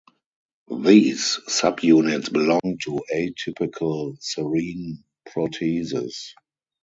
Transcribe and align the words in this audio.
These 0.83 1.41
subunits 1.47 2.31
belong 2.33 2.79
to 2.85 3.03
atypical 3.13 4.17
serine 4.19 5.03
proteases. 5.29 6.29